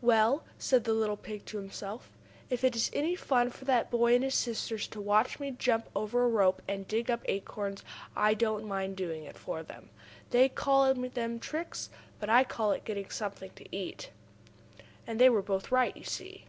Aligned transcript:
"Well," 0.00 0.44
said 0.56 0.84
the 0.84 0.94
little 0.94 1.18
pig 1.18 1.44
to 1.44 1.58
himself, 1.58 2.10
"if 2.48 2.64
it 2.64 2.74
is 2.74 2.88
any 2.94 3.14
fun 3.14 3.50
for 3.50 3.66
that 3.66 3.90
boy 3.90 4.14
and 4.14 4.24
his 4.24 4.34
sisters 4.34 4.88
to 4.88 4.98
watch 4.98 5.38
me 5.38 5.50
jump 5.50 5.90
over 5.94 6.24
a 6.24 6.28
rope, 6.28 6.62
and 6.66 6.88
dig 6.88 7.10
up 7.10 7.20
acorns, 7.26 7.84
I 8.16 8.32
don't 8.32 8.64
mind 8.64 8.96
doing 8.96 9.24
it 9.24 9.36
for 9.36 9.62
them. 9.62 9.90
They 10.30 10.48
call 10.48 10.94
them 10.94 11.38
tricks, 11.38 11.90
but 12.18 12.30
I 12.30 12.44
call 12.44 12.72
it 12.72 12.86
getting 12.86 13.10
something 13.10 13.50
to 13.56 13.66
eat." 13.76 14.08
And 15.06 15.20
they 15.20 15.28
were 15.28 15.42
both 15.42 15.70
right, 15.70 15.94
you 15.94 16.04
see. 16.04 16.46